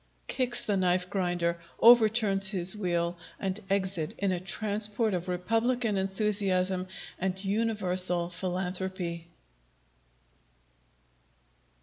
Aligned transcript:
[_Kicks 0.27 0.65
the 0.65 0.77
Knife 0.77 1.11
grinder, 1.11 1.59
overturns 1.79 2.49
his 2.49 2.75
wheel, 2.75 3.19
and 3.39 3.59
exit 3.69 4.15
in 4.17 4.31
a 4.31 4.39
transport 4.39 5.13
of 5.13 5.27
republican 5.27 5.95
enthusiasm 5.95 6.87
and 7.19 7.45
universal 7.45 8.27
philanthropy. 8.31 9.27